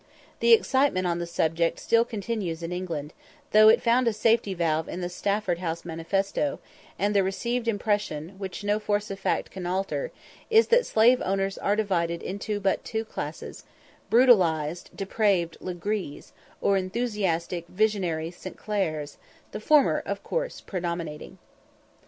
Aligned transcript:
]The 0.39 0.51
excitement 0.53 1.05
on 1.05 1.19
the 1.19 1.27
subject 1.27 1.77
still 1.77 2.03
continues 2.05 2.63
in 2.63 2.71
England, 2.71 3.13
though 3.51 3.69
it 3.69 3.83
found 3.83 4.07
a 4.07 4.13
safety 4.13 4.55
valve 4.55 4.89
in 4.89 4.99
the 5.01 5.09
Stafford 5.09 5.59
House 5.59 5.85
manifesto, 5.85 6.59
and 6.97 7.13
the 7.15 7.21
received 7.21 7.67
impression, 7.67 8.29
which 8.39 8.63
no 8.63 8.79
force 8.79 9.11
of 9.11 9.19
fact 9.19 9.51
can 9.51 9.67
alter, 9.67 10.11
is, 10.49 10.69
that 10.69 10.87
slave 10.87 11.21
owners 11.23 11.55
are 11.59 11.75
divided 11.75 12.23
into 12.23 12.59
but 12.59 12.83
two 12.83 13.05
classes 13.05 13.63
brutalised 14.09 14.89
depraved 14.97 15.57
"Legrees," 15.59 16.31
or 16.61 16.77
enthusiastic, 16.77 17.67
visionary 17.67 18.31
"St. 18.31 18.57
Clairs" 18.57 19.19
the 19.51 19.59
former, 19.59 19.99
of 20.03 20.23
course, 20.23 20.61
predominating. 20.61 21.37